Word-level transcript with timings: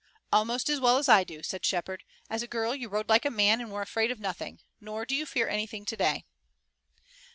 "Almost 0.33 0.67
as 0.67 0.79
well 0.79 0.97
as 0.97 1.07
I 1.07 1.23
do," 1.23 1.43
said 1.43 1.63
Shepard. 1.63 2.03
"As 2.27 2.41
a 2.41 2.47
girl 2.47 2.73
you 2.73 2.89
rode 2.89 3.07
like 3.07 3.23
a 3.23 3.29
man 3.29 3.61
and 3.61 3.71
were 3.71 3.83
afraid 3.83 4.09
of 4.09 4.19
nothing. 4.19 4.59
Nor 4.79 5.05
do 5.05 5.15
you 5.15 5.27
fear 5.27 5.47
anything 5.47 5.85
today." 5.85 6.25